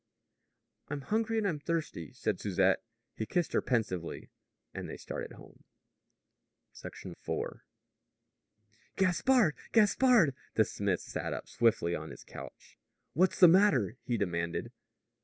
[0.87, 2.81] "I'm hungry and I'm thirsty," said Susette.
[3.15, 4.31] He kissed her pensively.
[4.73, 5.63] They started home.
[6.83, 7.61] IV.
[8.95, 9.55] "Gaspard!
[9.71, 12.79] Gaspard!" The smith sat up swiftly on his couch.
[13.13, 14.71] "What's the matter?" he demanded.